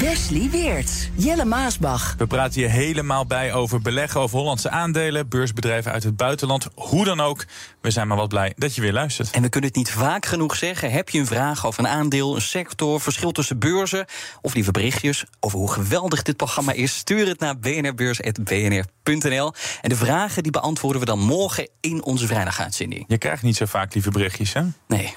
[0.00, 2.14] Wesley Weert, Jelle Maasbach.
[2.18, 6.68] We praten hier helemaal bij over beleggen, over Hollandse aandelen, beursbedrijven uit het buitenland.
[6.74, 7.44] Hoe dan ook,
[7.80, 9.30] we zijn maar wat blij dat je weer luistert.
[9.30, 10.90] En we kunnen het niet vaak genoeg zeggen.
[10.90, 14.06] Heb je een vraag over een aandeel, een sector, verschil tussen beurzen...
[14.40, 16.96] of liever berichtjes over hoe geweldig dit programma is...
[16.96, 19.52] stuur het naar bnrbeurs.bnr.nl.
[19.80, 23.04] En de vragen die beantwoorden we dan morgen in onze vrijdaguitzending.
[23.08, 24.62] Je krijgt niet zo vaak lieve berichtjes, hè?
[24.86, 25.14] Nee.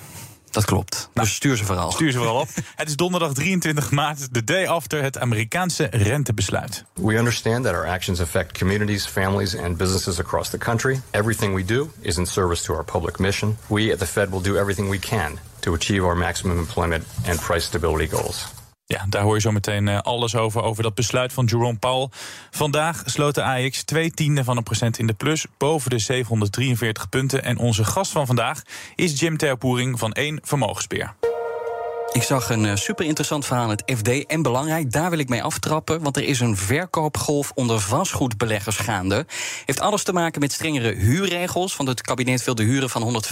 [0.52, 1.10] Dat klopt.
[1.14, 1.92] Nou, dus stuur ze vooral.
[1.92, 2.48] Stuur ze vooral op.
[2.76, 6.84] het is donderdag 23 maart, de day after het Amerikaanse rentebesluit.
[6.94, 11.02] We understand that our actions affect communities, families and businesses across the country.
[11.12, 13.58] Everything we do is in service to our public mission.
[13.68, 17.40] We at the Fed will do everything we can to achieve our maximum employment and
[17.40, 18.61] price stability goals.
[18.92, 22.10] Ja, daar hoor je zo meteen eh, alles over, over dat besluit van Jerome Powell.
[22.50, 27.10] Vandaag sloot de AX twee tiende van een procent in de plus, boven de 743
[27.10, 27.44] punten.
[27.44, 28.62] En onze gast van vandaag
[28.96, 31.31] is Jim Terpoering van 1 Vermogensbeheer.
[32.12, 34.92] Ik zag een uh, super interessant verhaal in het FD en belangrijk.
[34.92, 39.26] Daar wil ik mee aftrappen, want er is een verkoopgolf onder vastgoedbeleggers gaande.
[39.66, 41.76] Heeft alles te maken met strengere huurregels.
[41.76, 43.24] Want het kabinet wil de huren van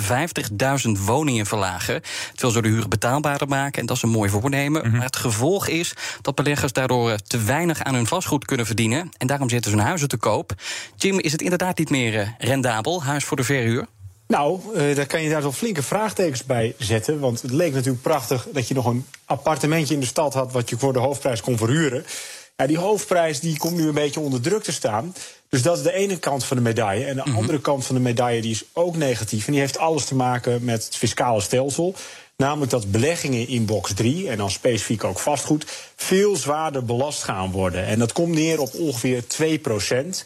[0.87, 1.93] 150.000 woningen verlagen.
[2.31, 4.81] Het wil zo de huren betaalbaarder maken en dat is een mooi voornemen.
[4.81, 4.97] Mm -hmm.
[4.97, 9.09] Maar het gevolg is dat beleggers daardoor te weinig aan hun vastgoed kunnen verdienen.
[9.17, 10.53] En daarom zetten ze hun huizen te koop.
[10.95, 13.87] Jim, is het inderdaad niet meer uh, rendabel, huis voor de verhuur?
[14.29, 17.19] Nou, uh, daar kan je daar zo flinke vraagtekens bij zetten.
[17.19, 20.51] Want het leek natuurlijk prachtig dat je nog een appartementje in de stad had...
[20.51, 22.05] wat je voor de hoofdprijs kon verhuren.
[22.57, 25.13] Ja, die hoofdprijs die komt nu een beetje onder druk te staan.
[25.49, 27.05] Dus dat is de ene kant van de medaille.
[27.05, 27.35] En de mm -hmm.
[27.35, 29.45] andere kant van de medaille die is ook negatief.
[29.45, 31.95] En die heeft alles te maken met het fiscale stelsel.
[32.37, 35.65] Namelijk dat beleggingen in box 3, en dan specifiek ook vastgoed...
[35.95, 37.85] veel zwaarder belast gaan worden.
[37.85, 40.25] En dat komt neer op ongeveer 2 procent...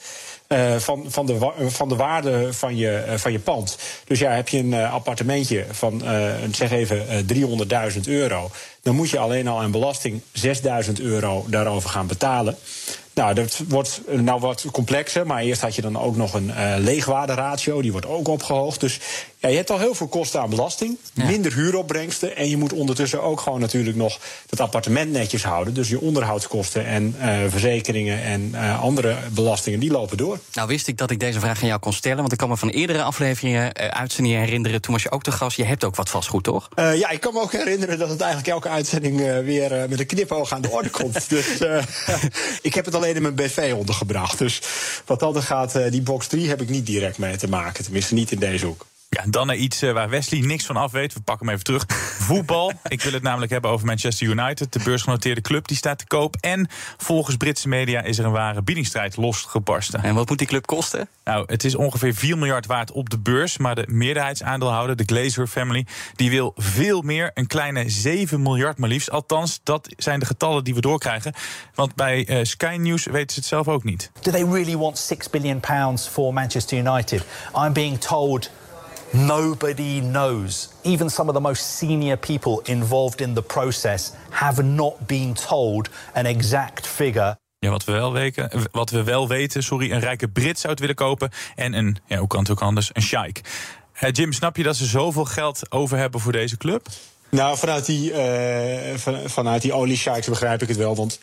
[0.53, 3.77] Uh, van, van, de, van de waarde van je, uh, van je pand.
[4.05, 6.01] Dus ja, heb je een uh, appartementje van,
[6.51, 7.25] zeg even,
[7.95, 8.51] 300.000 euro...
[8.83, 10.21] dan moet je alleen al aan belasting
[10.85, 12.57] 6.000 euro daarover gaan betalen.
[13.13, 17.81] Nou, dat wordt nou wat complexer, maar eerst had je dan ook nog een leegwaarderatio...
[17.81, 18.79] die wordt ook opgehoogd.
[18.79, 18.99] Dus
[19.37, 21.25] ja, je hebt al heel veel kosten aan belasting, ja.
[21.25, 22.35] minder huuropbrengsten...
[22.35, 25.73] en je moet ondertussen ook gewoon natuurlijk nog dat appartement netjes houden.
[25.73, 27.15] Dus je onderhoudskosten en
[27.49, 30.39] verzekeringen en andere belastingen, die lopen door.
[30.53, 32.17] Nou wist ik dat ik deze vraag aan jou kon stellen.
[32.17, 34.81] Want ik kan me van eerdere afleveringen uh, uitzendingen herinneren.
[34.81, 35.57] Toen was je ook te gast.
[35.57, 36.69] Je hebt ook wat vastgoed, toch?
[36.75, 39.99] Uh, ja, ik kan me ook herinneren dat het eigenlijk elke uitzending uh, weer met
[39.99, 41.29] een knipoog aan de orde komt.
[41.29, 41.45] dus
[42.61, 44.37] ik heb het alleen in mijn BV ondergebracht.
[44.37, 44.61] Dus
[45.05, 47.83] wat dat gaat, die box 3 heb ik niet direct mee te maken.
[47.83, 48.85] Tenminste niet in deze hoek.
[49.13, 51.13] Ja, dan naar iets waar Wesley niks van af weet.
[51.13, 51.85] We pakken hem even terug.
[52.27, 52.71] Voetbal.
[52.87, 54.73] Ik wil het namelijk hebben over Manchester United.
[54.73, 56.35] De beursgenoteerde club die staat te koop.
[56.39, 60.03] En volgens Britse media is er een ware biedingsstrijd losgebarsten.
[60.03, 61.07] En wat moet die club kosten?
[61.23, 63.57] Nou, het is ongeveer 4 miljard waard op de beurs.
[63.57, 65.85] Maar de meerderheidsaandeelhouder, de Glazer family,
[66.15, 67.31] die wil veel meer.
[67.33, 69.11] Een kleine 7 miljard maar liefst.
[69.11, 71.33] Althans, dat zijn de getallen die we doorkrijgen.
[71.75, 74.11] Want bij uh, Sky News weten ze het zelf ook niet.
[74.21, 77.25] Do they really want 6 billion pounds for Manchester United?
[77.55, 78.49] I'm being told
[79.13, 80.69] Nobody knows.
[80.81, 85.89] Even some of the most senior people involved in the process have not been told
[86.13, 87.37] an exact figure.
[87.59, 90.81] Ja, wat we wel weten, wat we wel weten sorry, een rijke Brit zou het
[90.81, 91.29] willen kopen.
[91.55, 93.41] En een, ja, hoe kan het ook anders, een sheik.
[94.01, 96.87] Uh, Jim, snap je dat ze zoveel geld over hebben voor deze club?
[97.29, 100.95] Nou, vanuit die, uh, van, vanuit die oliesheiks begrijp ik het wel.
[100.95, 101.19] Want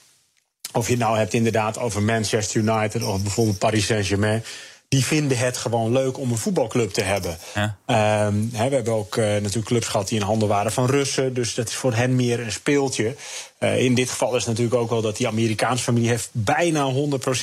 [0.73, 4.44] of je het nou hebt inderdaad over Manchester United of bijvoorbeeld Paris Saint-Germain
[4.90, 7.38] die vinden het gewoon leuk om een voetbalclub te hebben.
[7.54, 8.26] Ja.
[8.26, 11.34] Um, he, we hebben ook uh, natuurlijk clubs gehad die in handen waren van Russen.
[11.34, 13.14] Dus dat is voor hen meer een speeltje.
[13.60, 16.08] Uh, in dit geval is het natuurlijk ook wel dat die Amerikaanse familie...
[16.08, 16.94] heeft bijna 100%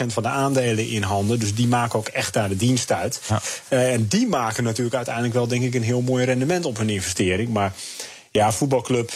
[0.08, 1.40] van de aandelen in handen.
[1.40, 3.22] Dus die maken ook echt daar de dienst uit.
[3.28, 3.42] Ja.
[3.70, 5.74] Uh, en die maken natuurlijk uiteindelijk wel, denk ik...
[5.74, 7.50] een heel mooi rendement op hun investering.
[7.50, 7.74] Maar
[8.32, 9.12] ja, voetbalclub,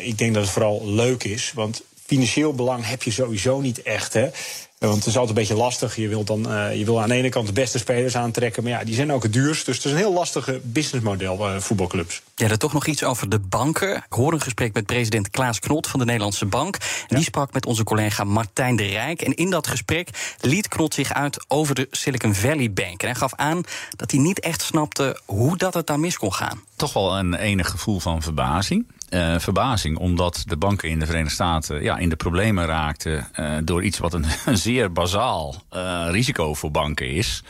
[0.00, 1.52] ik denk dat het vooral leuk is.
[1.54, 4.12] Want financieel belang heb je sowieso niet echt.
[4.12, 4.30] Hè.
[4.78, 5.96] Want het is altijd een beetje lastig.
[5.96, 8.62] Je wil, dan, uh, je wil aan de ene kant de beste spelers aantrekken.
[8.62, 9.66] Maar ja, die zijn ook het duurst.
[9.66, 12.22] Dus het is een heel lastige businessmodel, uh, voetbalclubs.
[12.34, 13.96] Ja, dan toch nog iets over de banken.
[13.96, 16.76] Ik hoorde een gesprek met president Klaas Knot van de Nederlandse Bank.
[17.08, 19.22] En die sprak met onze collega Martijn de Rijk.
[19.22, 23.02] En in dat gesprek liet Knot zich uit over de Silicon Valley Bank.
[23.02, 23.62] En hij gaf aan
[23.96, 26.60] dat hij niet echt snapte hoe dat het daar mis kon gaan.
[26.76, 28.86] Toch wel een enig gevoel van verbazing.
[29.10, 33.56] Uh, verbazing, omdat de banken in de Verenigde Staten ja, in de problemen raakten uh,
[33.64, 34.24] door iets wat een,
[34.56, 37.42] zeer bazaal uh, risico voor banken is.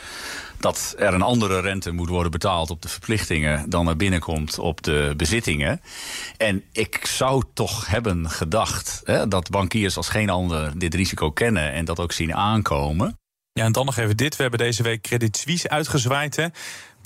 [0.61, 4.83] Dat er een andere rente moet worden betaald op de verplichtingen dan er binnenkomt op
[4.83, 5.81] de bezittingen.
[6.37, 11.73] En ik zou toch hebben gedacht hè, dat bankiers als geen ander dit risico kennen
[11.73, 13.19] en dat ook zien aankomen.
[13.53, 14.37] Ja, en dan nog even dit.
[14.37, 16.37] We hebben deze week Credit Suisse uitgezwaaid.
[16.37, 16.47] Hè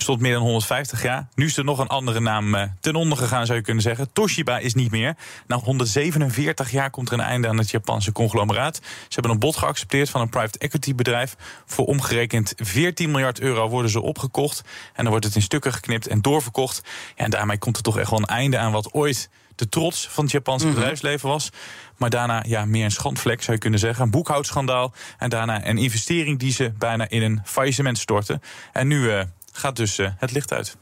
[0.00, 1.29] bestond meer dan 150 jaar.
[1.35, 4.12] Nu is er nog een andere naam uh, ten onder gegaan, zou je kunnen zeggen.
[4.12, 5.17] Toshiba is niet meer.
[5.47, 8.76] Na 147 jaar komt er een einde aan het Japanse conglomeraat.
[8.76, 11.37] Ze hebben een bod geaccepteerd van een private equity bedrijf.
[11.67, 14.62] Voor omgerekend 14 miljard euro worden ze opgekocht.
[14.94, 16.82] En dan wordt het in stukken geknipt en doorverkocht.
[17.17, 19.31] Ja, en daarmee komt er toch echt wel een einde aan wat ooit
[19.61, 20.81] de trots van het Japanse mm -hmm.
[20.81, 21.50] bedrijfsleven was.
[21.97, 24.05] Maar daarna ja, meer een schandvlek zou je kunnen zeggen.
[24.05, 24.93] Een boekhoudschandaal.
[25.19, 28.43] En daarna een investering die ze bijna in een faillissement storten.
[28.73, 30.76] En nu uh, gaat dus uh, het licht uit.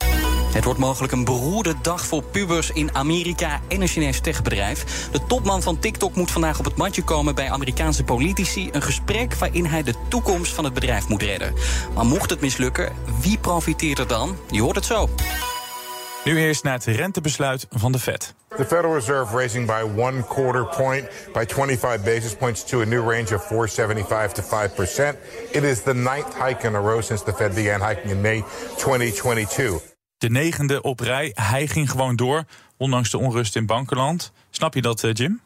[0.53, 5.09] Het wordt mogelijk een beroerde dag voor pubers in Amerika en een Chinees techbedrijf.
[5.13, 8.69] De topman van TikTok moet vandaag op het matje komen bij Amerikaanse politici.
[8.73, 11.55] Een gesprek waarin hij de toekomst van het bedrijf moet redden.
[11.95, 14.37] Maar mocht het mislukken, wie profiteert er dan?
[14.51, 15.09] Je hoort het zo.
[16.25, 18.35] Nu eerst naar het rentebesluit van de Fed.
[18.57, 23.11] The Federal Reserve raising by one quarter point by 25 basis points to a new
[23.11, 25.17] range of 475 to 5 percent.
[25.51, 28.45] It is the ninth hike in a row since the Fed began hiking in May
[28.77, 29.81] 2022.
[30.19, 31.33] De negende op rij.
[31.35, 32.45] Hij ging gewoon door,
[32.77, 34.33] ondanks de onrust in bankenland.
[34.51, 35.41] Snap je dat, Jim?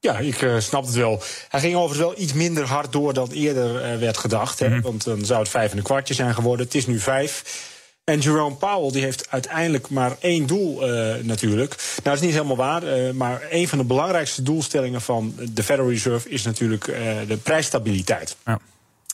[0.00, 1.22] Ja, ik uh, snap het wel.
[1.48, 4.60] Hij ging overigens wel iets minder hard door dan eerder uh, werd gedacht.
[4.60, 4.76] Mm -hmm.
[4.76, 6.66] hè, want dan zou het vijf en een kwartje zijn geworden.
[6.66, 7.68] Het is nu vijf.
[8.10, 11.76] En Jerome Powell die heeft uiteindelijk maar één doel uh, natuurlijk.
[11.76, 12.98] Nou, dat is niet helemaal waar.
[12.98, 16.96] Uh, maar een van de belangrijkste doelstellingen van de Federal Reserve is natuurlijk uh,
[17.28, 18.36] de prijsstabiliteit.
[18.46, 18.60] Ja.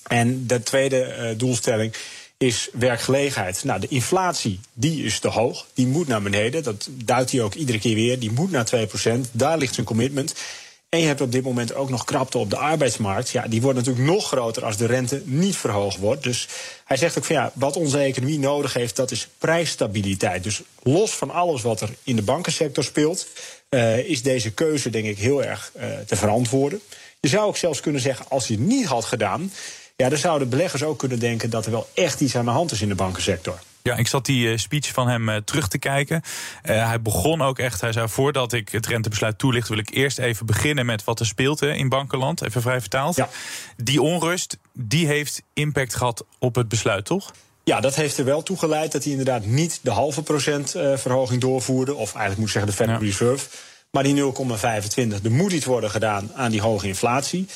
[0.07, 1.95] En de tweede doelstelling
[2.37, 3.65] is werkgelegenheid.
[3.65, 5.67] Nou, de inflatie die is te hoog.
[5.75, 6.63] Die moet naar beneden.
[6.63, 8.19] Dat duidt hij ook iedere keer weer.
[8.19, 8.71] Die moet naar
[9.07, 9.11] 2%.
[9.33, 10.35] Daar ligt zijn commitment.
[10.97, 13.31] En je hebt op dit moment ook nog krapte op de arbeidsmarkt.
[13.31, 16.23] Ja, die wordt natuurlijk nog groter als de rente niet verhoogd wordt.
[16.23, 16.49] Dus
[16.85, 20.43] hij zegt ook van ja, wat onze economie nodig heeft, dat is prijsstabiliteit.
[20.43, 23.27] Dus los van alles wat er in de bankensector speelt,
[23.71, 26.81] uh, is deze keuze denk ik heel erg uh, te verantwoorden.
[27.21, 29.53] Je zou ook zelfs kunnen zeggen, als hij het niet had gedaan,
[29.97, 32.73] ja, dan zouden beleggers ook kunnen denken dat er wel echt iets aan de hand
[32.73, 33.59] is in de bankensector.
[33.87, 36.23] Ja, ik zat die uh, speech van hem uh, terug te kijken.
[36.65, 39.69] Uh, hij begon ook echt, hij zei voordat ik het rentebesluit toelicht...
[39.69, 42.43] wil ik eerst even beginnen met wat er speelt hè, in bankenland.
[42.43, 43.17] Even vrij vertaald.
[43.17, 43.29] Ja.
[43.77, 47.33] Die onrust, die heeft impact gehad op het besluit, toch?
[47.65, 51.41] Ja, dat heeft er wel toe geleid dat hij inderdaad niet de halve procent verhoging
[51.41, 51.95] doorvoerde.
[51.95, 53.07] Of eigenlijk moet ik zeggen de Federal ja.
[53.07, 53.49] Reserve.
[53.91, 54.23] Maar die
[55.19, 55.25] 0,25.
[55.25, 57.47] Er moet iets worden gedaan aan die hoge inflatie.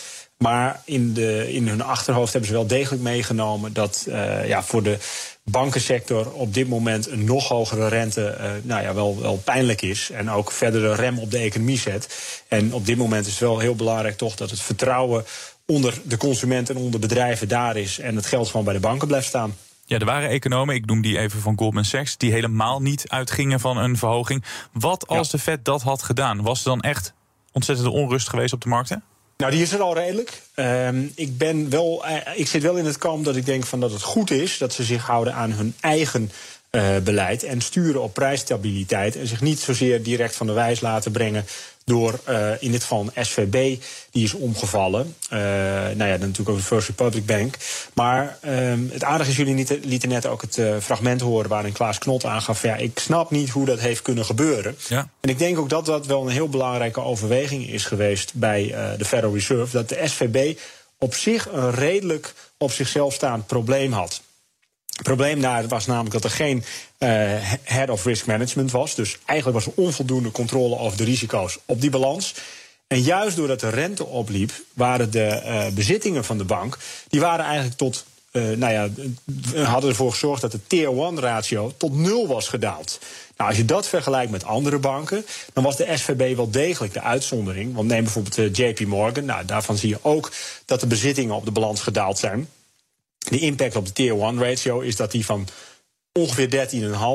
[0.42, 4.82] Maar in, de, in hun achterhoofd hebben ze wel degelijk meegenomen dat uh, ja, voor
[4.82, 4.98] de
[5.44, 10.10] bankensector op dit moment een nog hogere rente uh, nou ja, wel, wel pijnlijk is.
[10.10, 12.08] En ook verdere rem op de economie zet.
[12.48, 15.24] En op dit moment is het wel heel belangrijk toch dat het vertrouwen
[15.66, 17.98] onder de consument en onder bedrijven daar is.
[17.98, 19.56] En het geld gewoon bij de banken blijft staan.
[19.84, 23.60] Ja, er waren economen, ik noem die even van Goldman Sachs, die helemaal niet uitgingen
[23.60, 24.44] van een verhoging.
[24.72, 25.36] Wat als ja.
[25.36, 26.42] de Fed dat had gedaan?
[26.42, 27.12] Was er dan echt
[27.52, 29.02] ontzettende onrust geweest op de markten?
[29.40, 30.42] Nou, die is er al redelijk.
[30.54, 33.80] Um, ik, ben wel, uh, ik zit wel in het kamp dat ik denk van
[33.80, 36.30] dat het goed is dat ze zich houden aan hun eigen
[36.70, 41.12] uh, beleid en sturen op prijsstabiliteit en zich niet zozeer direct van de wijs laten
[41.12, 41.44] brengen
[41.90, 45.14] door uh, in dit geval een SVB die is omgevallen.
[45.32, 47.54] Uh, nou ja, dan natuurlijk ook de First Republic Bank.
[47.94, 51.72] Maar um, het aardige is, jullie niet, lieten net ook het uh, fragment horen waarin
[51.72, 52.62] Klaas Knot aangaf.
[52.62, 54.76] Ja, ik snap niet hoe dat heeft kunnen gebeuren.
[54.88, 55.08] Ja.
[55.20, 59.04] En ik denk ook dat dat wel een heel belangrijke overweging is geweest bij de
[59.04, 59.76] Federal Reserve.
[59.76, 60.58] Dat de SVB
[60.98, 64.22] op zich een redelijk op zichzelf staand probleem had.
[65.00, 67.08] Het probleem daar was namelijk dat er geen uh,
[67.62, 68.94] head of risk management was.
[68.94, 72.34] Dus eigenlijk was er onvoldoende controle over de risico's op die balans.
[72.86, 76.78] En juist doordat de rente opliep, waren de uh, bezittingen van de bank,
[77.08, 78.88] die waren eigenlijk tot, uh, nou ja,
[79.64, 82.98] hadden ervoor gezorgd dat de tier 1 ratio tot nul was gedaald.
[83.36, 87.02] Nou, als je dat vergelijkt met andere banken, dan was de SVB wel degelijk de
[87.02, 87.74] uitzondering.
[87.74, 90.32] Want neem bijvoorbeeld JP Morgan, nou, daarvan zie je ook
[90.64, 92.48] dat de bezittingen op de balans gedaald zijn.
[93.30, 95.48] De impact op de tier 1 ratio is dat die van
[96.12, 96.68] ongeveer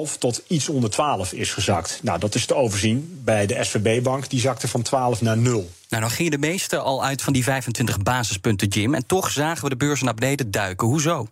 [0.07, 1.99] 13,5 tot iets onder 12 is gezakt.
[2.03, 4.29] Nou, dat is te overzien bij de SVB-bank.
[4.29, 5.69] Die zakte van 12 naar 0.
[5.89, 8.93] Nou, dan gingen de meeste al uit van die 25 basispunten, Jim.
[8.93, 10.87] En toch zagen we de beurzen naar beneden duiken.
[10.87, 11.27] Hoezo?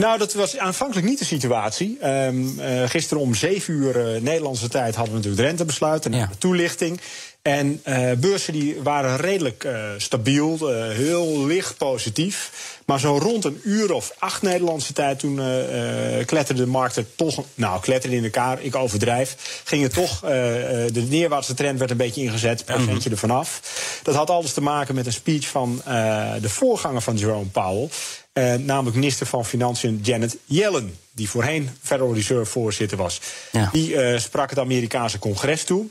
[0.00, 2.06] Nou, dat was aanvankelijk niet de situatie.
[2.06, 6.12] Um, uh, gisteren om 7 uur uh, Nederlandse tijd hadden we natuurlijk het rentebesluit en
[6.12, 6.26] ja.
[6.26, 7.00] de toelichting.
[7.42, 12.50] En uh, beurzen die waren redelijk stabiel, heel licht positief.
[12.86, 15.40] Maar zo rond een uur of acht Nederlandse tijd, toen
[16.26, 21.54] kletterde de markten toch, nou, kletterde in elkaar, ik overdrijf, ging het toch, de neerwaartse
[21.54, 23.10] trend werd een beetje ingezet, procentje -hmm.
[23.10, 23.60] ervan af.
[24.02, 25.82] Dat had alles te maken met een speech van
[26.40, 27.88] de voorganger van Jerome Powell.
[28.32, 33.20] Uh, namelijk minister van Financiën Janet Yellen, die voorheen Federal Reserve voorzitter was.
[33.52, 33.68] Ja.
[33.72, 35.86] Die uh, sprak het Amerikaanse congres toe.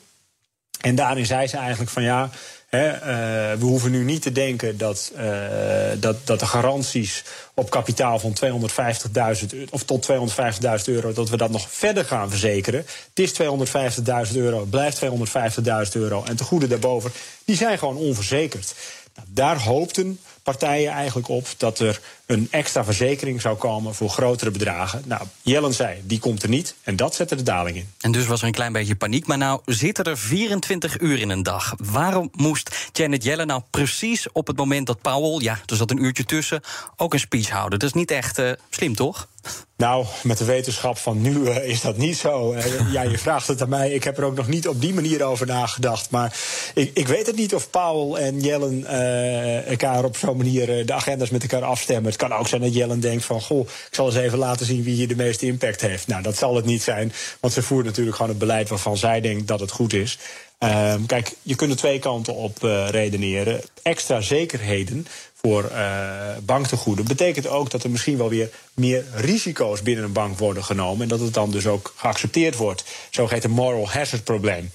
[0.82, 2.30] En daarin zei ze eigenlijk van ja,
[2.68, 5.12] hè, uh, we hoeven nu niet te denken dat,
[6.00, 8.38] dat, dat de garanties op kapitaal van
[9.52, 12.86] 250.000 of tot 250.000 euro, dat we dat nog verder gaan verzekeren.
[13.14, 13.34] Het is
[14.32, 16.24] 250.000 euro, het blijft 250.000 euro.
[16.24, 17.12] En te goede daarboven,
[17.46, 18.74] die zijn gewoon onverzekerd.
[19.16, 20.20] Nou, daar hoopten
[20.50, 25.04] partijen eigenlijk op dat er een extra verzekering zou komen voor grotere bedragen.
[25.06, 26.76] Nou, Jellen zei, die komt er niet.
[26.84, 27.90] En dat zette de daling in.
[28.00, 29.28] En dus was er een klein beetje paniek.
[29.28, 31.74] Maar nou zitten er 24 uur in een dag.
[31.78, 36.04] Waarom moest Janet Yellen nou precies op het moment dat Powell, ja, er zat een
[36.04, 36.62] uurtje tussen,
[36.96, 37.80] ook een speech houden?
[37.80, 39.28] Dat is niet echt uh, slim, toch?
[39.78, 42.54] Nou, met de wetenschap van nu uh, is dat niet zo.
[42.54, 43.92] Uh, ja, je vraagt het aan mij.
[43.92, 46.10] Ik heb er ook nog niet op die manier over nagedacht.
[46.10, 46.38] Maar
[46.74, 50.94] ik, ik weet het niet of Powell en Jellen uh, elkaar op zo'n manier de
[50.94, 52.12] agendas met elkaar afstemmen.
[52.12, 53.42] Het kan ook zijn dat Jellen denkt van...
[53.42, 56.08] goh, ik zal eens even laten zien wie hier de meeste impact heeft.
[56.08, 57.14] Nou, dat zal het niet zijn.
[57.40, 60.18] Want ze voert natuurlijk gewoon het beleid waarvan zij denkt dat het goed is.
[60.60, 62.58] Um, kijk, je kunt er twee kanten op
[62.90, 63.62] redeneren.
[63.82, 65.08] Extra zekerheden
[65.42, 66.12] voor uh,
[66.44, 71.02] banktegoeden betekent ook dat er misschien wel weer meer risico's binnen een bank worden genomen.
[71.02, 72.84] En dat het dan dus ook geaccepteerd wordt.
[73.10, 74.72] Zogeheten moral hazard probleem.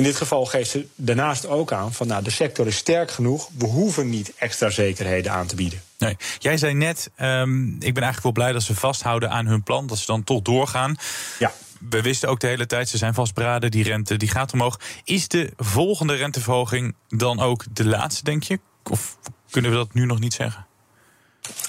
[0.00, 3.48] In dit geval geeft ze daarnaast ook aan van nou, de sector is sterk genoeg,
[3.58, 5.82] we hoeven niet extra zekerheden aan te bieden.
[5.98, 6.16] Nee.
[6.38, 9.86] Jij zei net, um, ik ben eigenlijk wel blij dat ze vasthouden aan hun plan,
[9.86, 10.96] dat ze dan toch doorgaan.
[11.38, 11.52] Ja.
[11.90, 14.80] We wisten ook de hele tijd, ze zijn vastberaden, die rente die gaat omhoog.
[15.04, 18.60] Is de volgende renteverhoging dan ook de laatste, denk je?
[18.90, 19.16] Of
[19.50, 20.66] kunnen we dat nu nog niet zeggen?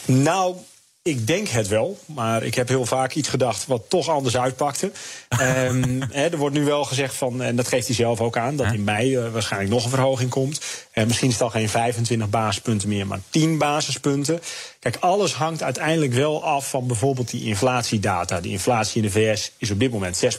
[0.06, 0.56] Nou,
[1.04, 4.92] ik denk het wel, maar ik heb heel vaak iets gedacht wat toch anders uitpakte.
[5.42, 8.56] um, he, er wordt nu wel gezegd van, en dat geeft hij zelf ook aan,
[8.56, 10.62] dat in mei uh, waarschijnlijk nog een verhoging komt.
[10.92, 14.42] En misschien is het al geen 25 basispunten meer, maar 10 basispunten.
[14.80, 18.42] Kijk, alles hangt uiteindelijk wel af van bijvoorbeeld die inflatiedata.
[18.42, 20.38] De inflatie in de VS is op dit moment 6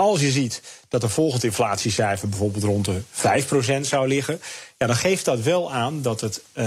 [0.00, 3.00] als je ziet dat een volgend inflatiecijfer bijvoorbeeld rond de
[3.80, 4.40] 5% zou liggen,
[4.78, 6.64] ja, dan geeft dat wel aan dat het, uh,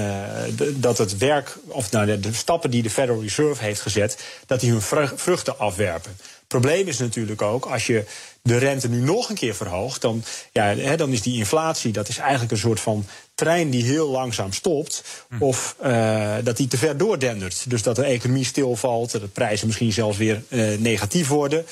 [0.56, 4.24] de, dat het werk, of nou, de, de, stappen die de Federal Reserve heeft gezet,
[4.46, 4.82] dat die hun
[5.16, 6.12] vruchten afwerpen.
[6.20, 8.04] Het probleem is natuurlijk ook, als je
[8.42, 12.08] de rente nu nog een keer verhoogt, dan, ja, hè, dan is die inflatie, dat
[12.08, 15.04] is eigenlijk een soort van trein die heel langzaam stopt.
[15.30, 15.44] Hm.
[15.44, 17.70] Of uh, dat die te ver doordendert.
[17.70, 21.66] Dus dat de economie stilvalt, dat de prijzen misschien zelfs weer uh, negatief worden.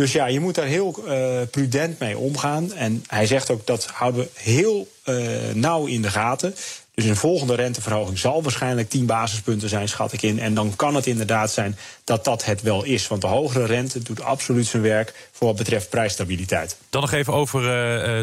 [0.00, 2.72] Dus ja, je moet daar heel uh, prudent mee omgaan.
[2.72, 6.54] En hij zegt ook dat houden we heel uh, nauw in de gaten.
[6.94, 10.38] Dus een volgende renteverhoging zal waarschijnlijk 10 basispunten zijn, schat ik in.
[10.38, 13.08] En dan kan het inderdaad zijn dat dat het wel is.
[13.08, 16.76] Want de hogere rente doet absoluut zijn werk voor wat betreft prijsstabiliteit.
[16.90, 17.68] Dan nog even over uh,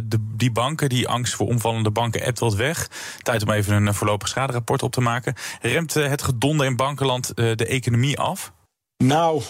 [0.04, 0.90] de, die banken.
[0.90, 2.90] Die angst voor omvallende banken ebt wat weg.
[3.22, 5.36] Tijd om even een voorlopig schaderapport op te maken.
[5.62, 8.52] Remt het gedonde in bankenland de economie af?
[8.98, 9.42] Nou,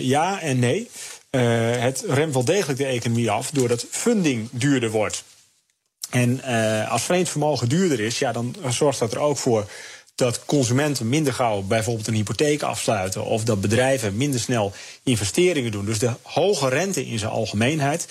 [0.00, 0.90] ja en nee.
[1.34, 5.24] Uh, het remt wel degelijk de economie af doordat funding duurder wordt.
[6.10, 9.70] En uh, als vreemd vermogen duurder is, ja, dan zorgt dat er ook voor
[10.14, 13.24] dat consumenten minder gauw bijvoorbeeld een hypotheek afsluiten.
[13.24, 14.72] Of dat bedrijven minder snel
[15.02, 15.84] investeringen doen.
[15.84, 18.06] Dus de hoge rente in zijn algemeenheid,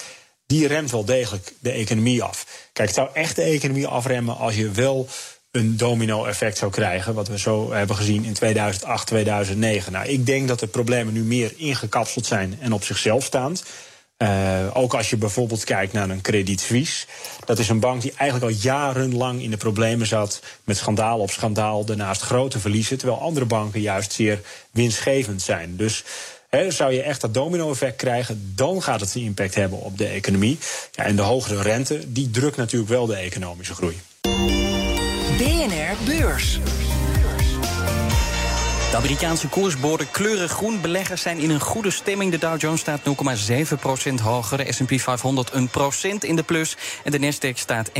[0.46, 2.46] die remt wel degelijk de economie af.
[2.74, 5.08] Kijk, het zou echt de economie afremmen als je wel
[5.54, 7.14] een domino-effect zou krijgen.
[7.14, 9.92] Wat we zo hebben gezien in 2008, 2009.
[9.92, 13.64] Nou, ik denk dat de problemen nu meer ingekapseld zijn en op zichzelf staand.
[14.18, 14.30] Uh,
[14.74, 17.06] ook als je bijvoorbeeld kijkt naar een Credit Suisse.
[17.46, 20.42] Dat is een bank die eigenlijk al jarenlang in de problemen zat.
[20.64, 21.86] Met schandaal op schandaal.
[21.86, 22.98] Daarnaast grote verliezen.
[22.98, 24.42] Terwijl andere banken juist zeer
[24.72, 25.76] winstgevend zijn.
[25.78, 26.04] Dus
[26.68, 30.58] zou je echt dat domino-effect krijgen, dan gaat het een impact hebben op de economie.
[30.92, 33.96] Ja, en de hogere rente, die drukt natuurlijk wel de economische groei.
[35.38, 36.60] BNR Beurs.
[38.92, 40.82] De Amerikaanse koersborden kleuren groen.
[40.82, 42.32] Beleggers zijn in een goede stemming.
[42.32, 44.58] De Dow Jones staat 0,7% hoger.
[44.58, 46.78] De S&P 500 een procent in de plus.
[47.04, 47.94] En de Nasdaq staat 1,7%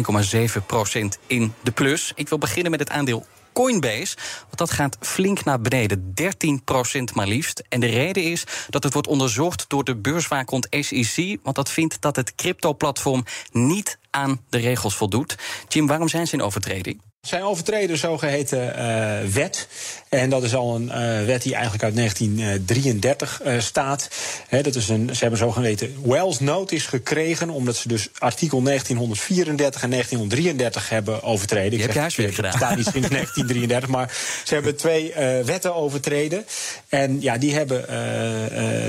[1.28, 2.12] in de plus.
[2.16, 4.16] Ik wil beginnen met het aandeel Coinbase.
[4.42, 7.64] Want dat gaat flink naar beneden, 13% maar liefst.
[7.70, 11.38] En de reden is dat het wordt onderzocht door de beurswaakhond SEC...
[11.44, 15.36] want dat vindt dat het crypto-platform niet aan de regels voldoet.
[15.68, 17.02] Jim, waarom zijn ze in overtreding?
[17.28, 19.68] Zij overtreden een zogeheten uh, wet.
[20.10, 24.10] En dat is al een uh, wet die eigenlijk uit 1933 uh, staat.
[24.48, 27.50] He, dat is een, ze hebben een zogeheten Wells Notice gekregen...
[27.50, 31.72] omdat ze dus artikel 1934 en 1933 hebben overtreden.
[31.72, 32.52] Je hebt je huiswerk gedaan.
[32.52, 35.14] staat niet sinds 1933, maar ze hebben twee
[35.46, 36.46] wetten overtreden.
[36.90, 37.86] En ja, die hebben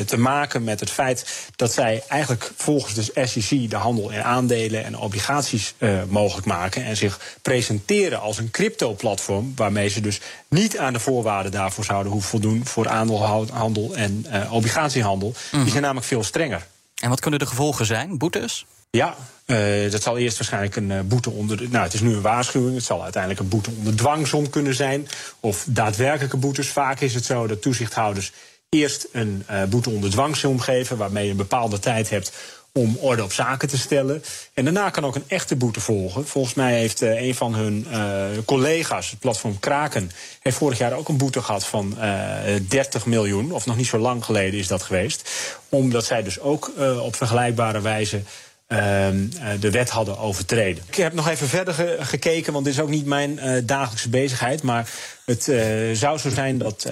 [0.07, 1.26] te maken met het feit
[1.57, 3.71] dat zij eigenlijk volgens de SEC...
[3.71, 5.75] de handel in aandelen en obligaties
[6.09, 6.85] mogelijk maken...
[6.85, 12.12] en zich presenteren als een crypto-platform, waarmee ze dus niet aan de voorwaarden daarvoor zouden
[12.12, 15.35] hoeven voldoen voor aandeelhandel en uh, obligatiehandel.
[15.50, 15.68] Die Mhm.
[15.68, 16.66] zijn namelijk veel strenger.
[17.02, 18.18] En wat kunnen de gevolgen zijn?
[18.18, 18.66] Boetes?
[18.90, 19.16] Ja,
[19.47, 21.56] uh, dat zal eerst waarschijnlijk een uh, boete onder.
[21.56, 22.75] De, nou, het is nu een waarschuwing.
[22.75, 25.09] Het zal uiteindelijk een boete onder dwangsom kunnen zijn.
[25.40, 26.68] Of daadwerkelijke boetes.
[26.68, 28.33] Vaak is het zo dat toezichthouders
[28.68, 32.33] eerst een uh, boete onder dwangsom geven, waarmee je een bepaalde tijd hebt
[32.78, 34.23] om orde op zaken te stellen.
[34.54, 36.26] En daarna kan ook een echte boete volgen.
[36.26, 40.93] Volgens mij heeft uh, een van hun uh, collega's, het platform Kraken, heeft vorig jaar
[40.93, 42.38] ook een boete gehad van uh,
[42.69, 43.52] 30 miljoen.
[43.52, 45.31] Of nog niet zo lang geleden is dat geweest.
[45.69, 48.23] Omdat zij dus ook op vergelijkbare wijze
[48.66, 50.85] de wet hadden overtreden.
[50.87, 54.09] Ik heb nog even verder ge gekeken, want dit is ook niet mijn uh, dagelijkse
[54.09, 54.62] bezigheid.
[54.62, 54.90] Maar
[55.25, 55.56] het uh,
[55.92, 56.90] zou zo zijn dat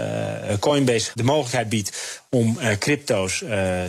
[0.58, 3.38] Coinbase de mogelijkheid biedt om crypto's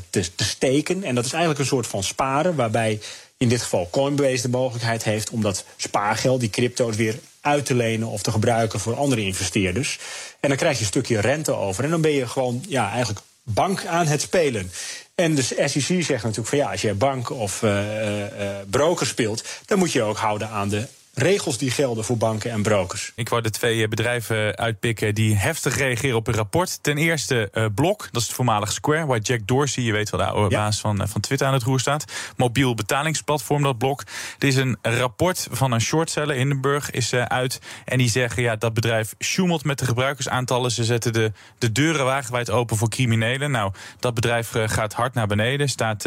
[0.09, 1.03] te, te steken.
[1.03, 2.99] En dat is eigenlijk een soort van sparen, waarbij
[3.37, 7.75] in dit geval Coinbase de mogelijkheid heeft om dat spaargeld, die crypto's, weer uit te
[7.75, 9.99] lenen of te gebruiken voor andere investeerders.
[10.39, 11.83] En dan krijg je een stukje rente over.
[11.83, 14.71] En dan ben je gewoon ja, eigenlijk bank aan het spelen.
[15.15, 18.27] En de SEC zegt natuurlijk van ja, als je bank of uh, uh,
[18.69, 22.61] broker speelt, dan moet je ook houden aan de regels die gelden voor banken en
[22.61, 23.11] brokers.
[23.15, 26.83] Ik wou de twee bedrijven uitpikken die heftig reageren op een rapport.
[26.83, 30.19] Ten eerste uh, Block, dat is het voormalig Square, waar Jack Dorsey, je weet wel,
[30.19, 30.61] de oude ja.
[30.61, 32.11] baas van, uh, van Twitter aan het roer staat.
[32.37, 34.03] Mobiel betalingsplatform, dat Block.
[34.39, 37.59] Er is een rapport van een shortseller, Hindenburg, is uh, uit.
[37.85, 40.71] En die zeggen, ja, dat bedrijf sjoemelt met de gebruikersaantallen.
[40.71, 43.51] Ze zetten de, de deuren wagenwijd open voor criminelen.
[43.51, 46.05] Nou, dat bedrijf gaat hard naar beneden, staat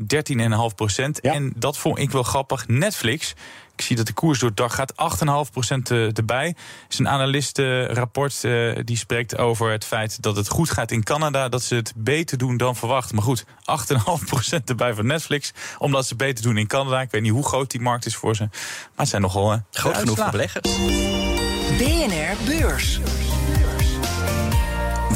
[0.00, 1.18] 13,5 procent.
[1.22, 1.32] Ja.
[1.32, 2.68] En dat vond ik wel grappig.
[2.68, 3.34] Netflix
[3.80, 6.46] ik zie dat de koers door het dag gaat 8,5% erbij.
[6.46, 6.54] Er
[6.88, 11.48] is een analistenrapport uh, die spreekt over het feit dat het goed gaat in Canada.
[11.48, 13.12] Dat ze het beter doen dan verwacht.
[13.12, 15.52] Maar goed, 8,5% erbij van Netflix.
[15.78, 17.00] Omdat ze beter doen in Canada.
[17.00, 18.42] Ik weet niet hoe groot die markt is voor ze.
[18.42, 20.76] Maar het zijn nogal uh, groot genoeg voor beleggers.
[21.78, 23.00] BNR Beurs.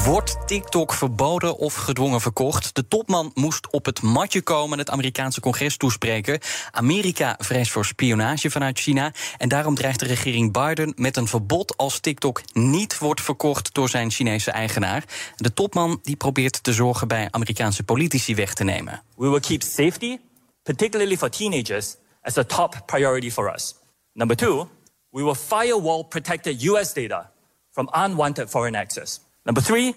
[0.05, 2.75] Wordt TikTok verboden of gedwongen verkocht?
[2.75, 6.41] De topman moest op het matje komen het Amerikaanse congres toespreken.
[6.71, 9.13] Amerika vreest voor spionage vanuit China.
[9.39, 13.89] En daarom dreigt de regering Biden met een verbod als TikTok niet wordt verkocht door
[13.89, 15.05] zijn Chinese eigenaar.
[15.37, 19.03] De topman die probeert te zorgen bij Amerikaanse politici weg te nemen.
[19.17, 20.19] We will keep safety,
[20.63, 23.75] particularly for teenagers, as a top priority for us.
[24.13, 24.69] Number two,
[25.11, 27.31] we will firewall protect the US data
[27.71, 29.24] from unwanted foreign access.
[29.45, 29.95] Number three,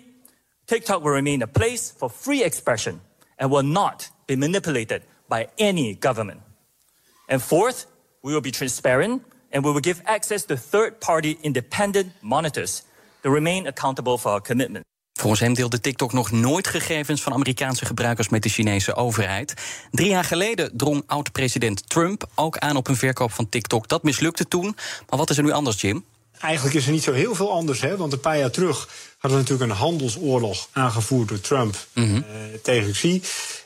[0.65, 2.99] TikTok will remain a place for free expression
[3.37, 6.39] and will not be manipulated by any government.
[7.27, 7.85] And fourth,
[8.21, 12.83] we will be transparent and we will give access to third party independent monitors
[13.21, 14.85] to remain accountable for our commitment.
[15.13, 19.53] Volgens hem deelde TikTok nog nooit gegevens van Amerikaanse gebruikers met de Chinese overheid.
[19.91, 23.87] Drie jaar geleden drong oud-president Trump ook aan op een verkoop van TikTok.
[23.87, 24.75] Dat mislukte toen.
[25.09, 26.05] Maar wat is er nu anders, Jim?
[26.39, 27.97] Eigenlijk is er niet zo heel veel anders, hè?
[27.97, 32.15] want een paar jaar terug hadden we natuurlijk een handelsoorlog aangevoerd door Trump mm -hmm.
[32.15, 32.23] uh,
[32.61, 33.21] tegen Xi.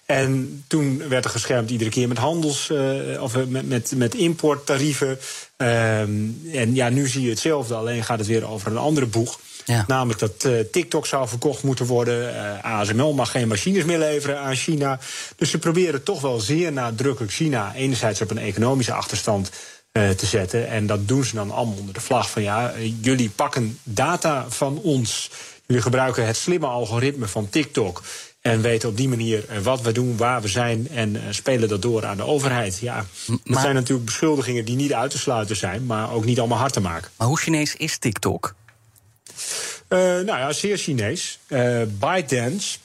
[0.06, 5.10] En toen werd er geschermd iedere keer met handels- uh, of met, met, met importtarieven.
[5.58, 9.40] Um, en ja, nu zie je hetzelfde, alleen gaat het weer over een andere boeg.
[9.66, 9.84] Ja.
[9.88, 12.36] Namelijk dat uh, TikTok zou verkocht moeten worden.
[12.36, 15.00] Uh, ASML mag geen machines meer leveren aan China.
[15.36, 19.50] Dus ze proberen toch wel zeer nadrukkelijk China enerzijds op een economische achterstand
[19.92, 20.68] te zetten.
[20.68, 24.78] En dat doen ze dan allemaal onder de vlag van ja, jullie pakken data van
[24.82, 25.32] ons.
[25.66, 28.02] Jullie gebruiken het slimme algoritme van TikTok.
[28.42, 30.88] En weten op die manier wat we doen, waar we zijn.
[30.90, 32.78] En spelen dat door aan de overheid.
[32.80, 35.86] Ja, dat maar, zijn natuurlijk beschuldigingen die niet uit te sluiten zijn.
[35.86, 37.12] Maar ook niet allemaal hard te maken.
[37.18, 38.56] Maar hoe Chinees is TikTok?
[39.90, 41.40] Uh, nou ja, zeer Chinees.
[41.48, 42.78] Uh, ByteDance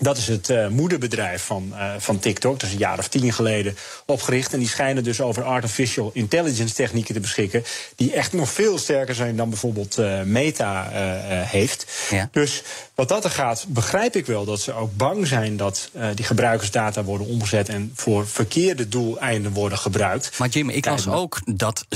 [0.00, 2.60] Dat is het uh, moederbedrijf van, uh, van TikTok.
[2.60, 4.52] Dat is een jaar of tien geleden opgericht.
[4.52, 7.64] En die schijnen dus over artificial intelligence technieken te beschikken.
[7.96, 10.88] Die echt nog veel sterker zijn dan bijvoorbeeld uh, Meta
[11.44, 11.86] heeft.
[12.10, 12.28] Ja.
[12.32, 12.62] Dus
[12.94, 17.04] wat dat er gaat, begrijp ik wel dat ze ook bang zijn dat die gebruikersdata
[17.04, 20.38] worden omgezet en voor verkeerde doeleinden worden gebruikt.
[20.38, 21.88] Maar Jim, ik las ook dat 60%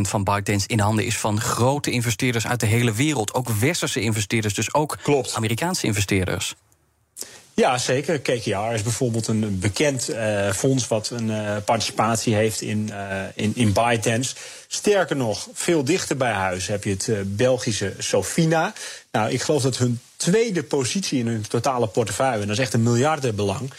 [0.00, 3.34] van ByteDance in handen is van grote investeerders uit de hele wereld.
[3.34, 5.34] Ook westerse investeerders, dus ook Klopt.
[5.34, 6.54] Amerikaanse investeerders.
[7.54, 8.20] Ja, zeker.
[8.20, 13.52] KKR is bijvoorbeeld een bekend uh, fonds wat een uh, participatie heeft in, uh, in,
[13.54, 14.34] in ByteDance.
[14.66, 18.72] Sterker nog, veel dichter bij huis heb je het Belgische Sofina.
[19.10, 22.74] Nou, ik geloof dat hun tweede positie in hun totale portefeuille, en dat is echt
[22.74, 23.72] een miljardenbelang.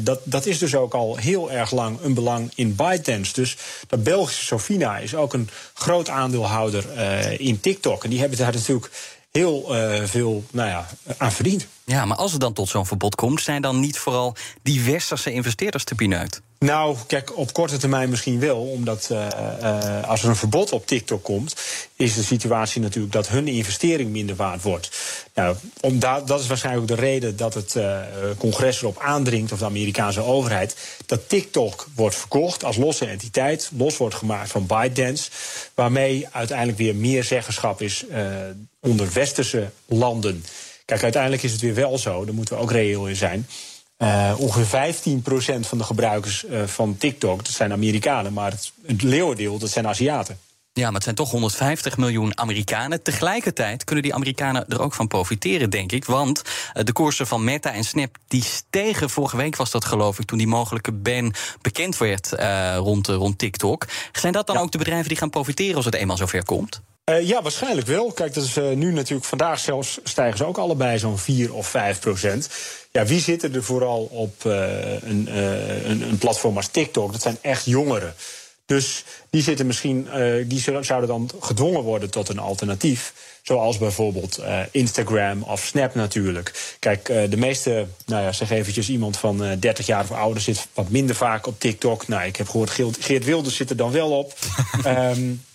[0.00, 3.32] dat, dat is dus ook al heel erg lang een belang in ByteDance.
[3.32, 7.00] Dus dat Belgische Sofina is ook een groot aandeelhouder
[7.40, 8.04] in TikTok.
[8.04, 8.90] En die hebben daar natuurlijk
[9.30, 9.74] heel
[10.04, 11.66] veel nou ja, aan verdiend.
[11.84, 15.32] Ja, maar als er dan tot zo'n verbod komt, zijn dan niet vooral die westerse
[15.32, 16.40] investeerders te pineut?
[16.58, 18.60] Nou, kijk, op korte termijn misschien wel.
[18.60, 19.26] Omdat uh,
[19.62, 21.56] uh, als er een verbod op TikTok komt,
[21.96, 24.90] is de situatie natuurlijk dat hun investering minder waard wordt.
[25.34, 28.00] Nou, om da dat is waarschijnlijk ook de reden dat het uh,
[28.38, 33.96] congres erop aandringt, of de Amerikaanse overheid, dat TikTok wordt verkocht als losse entiteit, los
[33.96, 35.30] wordt gemaakt van ByteDance.
[35.74, 38.04] Waarmee uiteindelijk weer meer zeggenschap is
[38.80, 40.44] onder westerse landen.
[40.92, 43.46] Kijk, uiteindelijk is het weer wel zo, daar moeten we ook reëel in zijn.
[43.98, 49.02] Uh, ongeveer 15% van de gebruikers uh, van TikTok, dat zijn Amerikanen, maar het, het
[49.02, 50.38] leeuwendeel, dat zijn Aziaten.
[50.72, 53.02] Ja, maar het zijn toch 150 miljoen Amerikanen.
[53.02, 56.04] Tegelijkertijd kunnen die Amerikanen er ook van profiteren, denk ik.
[56.04, 59.10] Want uh, de koersen van Meta en Snap die stegen.
[59.10, 62.32] Vorige week was dat, geloof ik, toen die mogelijke ban bekend werd
[62.76, 63.86] rond, rond TikTok.
[64.12, 64.62] Zijn dat dan ja.
[64.62, 66.82] ook de bedrijven die gaan profiteren als het eenmaal zover komt?
[67.10, 68.12] Uh, ja, waarschijnlijk wel.
[68.12, 71.66] Kijk, dat is uh, nu natuurlijk vandaag zelfs stijgen ze ook allebei zo'n 4 of
[71.66, 72.48] 5 procent.
[72.90, 75.36] Ja, wie zitten er vooral op uh, een,
[75.90, 77.12] een, een, platform als TikTok?
[77.12, 78.14] Dat zijn echt jongeren.
[78.66, 80.08] Dus die zitten misschien,
[80.46, 83.12] die zouden dan gedwongen worden tot een alternatief.
[83.42, 86.76] Zoals bijvoorbeeld Instagram of Snap natuurlijk.
[86.78, 90.90] Kijk, de meeste, nou ja, zeg eventjes, iemand van 30 jaar of ouder zit wat
[90.90, 92.08] minder vaak op TikTok.
[92.08, 94.34] Nou, ik heb gehoord, Geert Wilders zit er dan wel op.
[94.86, 95.44] um,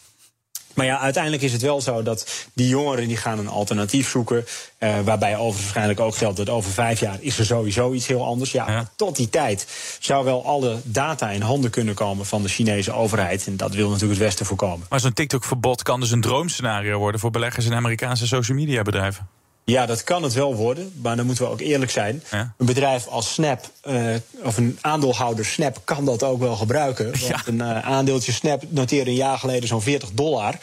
[0.78, 4.46] Maar ja, uiteindelijk is het wel zo dat die jongeren die gaan een alternatief zoeken.
[4.80, 8.26] Uh, waarbij overigens waarschijnlijk ook geldt dat over vijf jaar is er sowieso iets heel
[8.26, 8.52] anders.
[8.52, 9.68] Ja, ja, tot die tijd
[10.00, 13.48] zou wel alle data in handen kunnen komen van de Chinese overheid.
[13.48, 14.86] En dat wil natuurlijk het Westen voorkomen.
[14.90, 19.28] Maar zo'n TikTok-verbod kan dus een droomscenario worden voor beleggers in Amerikaanse social media bedrijven.
[19.72, 22.24] Ja, dat kan het wel worden, maar dan moeten we ook eerlijk zijn.
[22.32, 22.54] Ja.
[22.58, 27.06] Een bedrijf als Snap, uh, of een aandeelhouder Snap, kan dat ook wel gebruiken.
[27.06, 27.42] Want ja.
[27.46, 30.56] een uh, aandeeltje Snap noteerde een jaar geleden zo'n 40 dollar.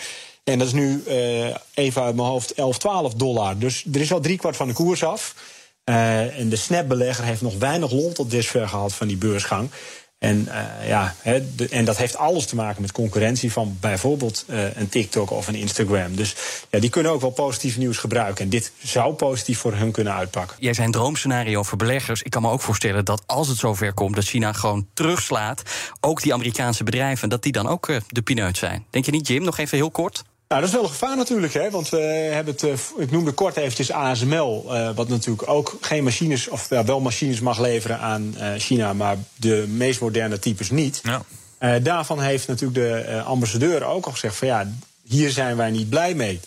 [0.44, 3.58] En dat is nu uh, even uit mijn hoofd 11, 12 dollar.
[3.58, 5.34] Dus er is al driekwart van de koers af.
[5.84, 9.70] en de Snap-belegger heeft nog weinig lol tot dusver gehad van die beursgang.
[10.18, 11.14] En, uh, ja,
[11.70, 15.54] en dat heeft alles te maken met concurrentie van bijvoorbeeld uh, een TikTok of een
[15.54, 16.16] Instagram.
[16.16, 16.34] Dus
[16.70, 18.44] ja, die kunnen ook wel positief nieuws gebruiken.
[18.44, 20.56] En dit zou positief voor hun kunnen uitpakken.
[20.60, 22.22] Jij zijn droomscenario voor beleggers.
[22.22, 25.62] Ik kan me ook voorstellen dat als het zover komt dat China gewoon terugslaat,
[26.00, 28.84] ook die Amerikaanse bedrijven, dat die dan ook uh, de pineut zijn.
[28.90, 29.42] Denk je niet, Jim?
[29.42, 30.24] Nog even heel kort.
[30.54, 31.70] Nou, dat is wel een gevaar natuurlijk, hè?
[31.70, 32.00] want we
[32.32, 36.70] hebben het, uh, ik noemde kort eventjes ASML, uh, wat natuurlijk ook geen machines, of
[36.70, 41.02] ja, wel machines mag leveren aan uh, China, maar de meest moderne types niet.
[41.58, 41.78] Ja.
[41.78, 44.70] daarvan heeft natuurlijk de ambassadeur ook al gezegd van ja,
[45.02, 46.40] hier zijn wij niet blij mee.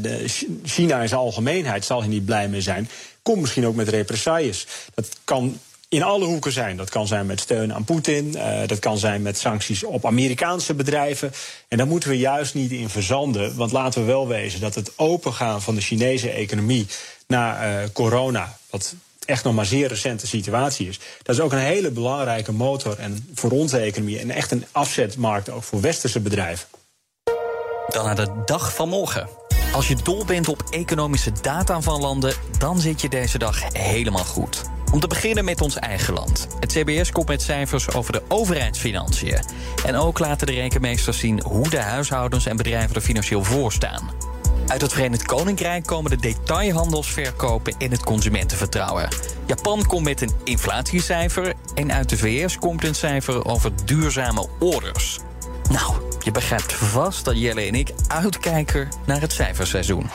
[0.00, 0.24] de
[0.64, 2.88] China in zijn algemeenheid zal hier niet blij mee zijn.
[3.22, 4.66] Komt misschien ook met represailles.
[4.94, 6.76] Dat kan in alle hoeken zijn.
[6.76, 10.74] Dat kan zijn met steun aan Poetin, uh, dat kan zijn met sancties op Amerikaanse
[10.74, 11.32] bedrijven.
[11.68, 13.56] En daar moeten we juist niet in verzanden.
[13.56, 16.86] Want laten we wel wezen dat het opengaan van de Chinese economie
[17.26, 18.94] na uh, corona, wat
[19.24, 21.00] echt nog maar zeer recente situatie is.
[21.22, 25.50] Dat is ook een hele belangrijke motor en voor onze economie en echt een afzetmarkt
[25.50, 26.68] ook voor westerse bedrijven.
[27.88, 29.28] Dan naar de dag van morgen.
[29.72, 34.24] Als je dol bent op economische data van landen, dan zit je deze dag helemaal
[34.24, 34.75] goed.
[34.96, 36.46] Om te beginnen met ons eigen land.
[36.60, 39.38] Het CBS komt met cijfers over de overheidsfinanciën.
[39.86, 44.10] En ook laten de rekenmeesters zien hoe de huishoudens en bedrijven er financieel voor staan.
[44.66, 49.08] Uit het Verenigd Koninkrijk komen de detailhandelsverkopen en het consumentenvertrouwen.
[49.46, 55.18] Japan komt met een inflatiecijfer en uit de VS komt een cijfer over duurzame orders.
[55.70, 60.10] Nou, je begrijpt vast dat Jelle en ik uitkijken naar het cijferseizoen.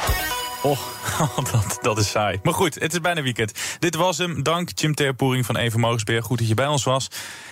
[0.63, 0.79] Oh,
[1.51, 2.39] dat, dat is saai.
[2.43, 3.51] Maar goed, het is bijna weekend.
[3.79, 4.43] Dit was hem.
[4.43, 6.23] Dank Jim Terpoering van Even Mogensbeer.
[6.23, 7.07] Goed dat je bij ons was.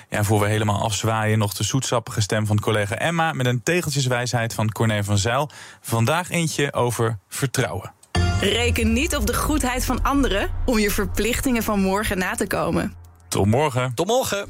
[0.09, 3.33] Ja, voor we helemaal afzwaaien, nog de zoetsappige stem van collega Emma...
[3.33, 5.49] met een tegeltjeswijsheid van Corné van Zijl.
[5.81, 7.93] Vandaag eentje over vertrouwen.
[8.41, 12.93] Reken niet op de goedheid van anderen om je verplichtingen van morgen na te komen.
[13.27, 13.91] Tot morgen.
[13.95, 14.47] Tot morgen.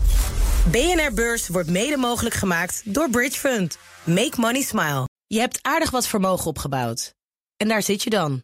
[0.72, 3.78] BNR Beurs wordt mede mogelijk gemaakt door Bridge Fund.
[4.04, 5.08] Make money smile.
[5.28, 7.13] Je hebt aardig wat vermogen opgebouwd.
[7.58, 8.43] En daar zit je dan,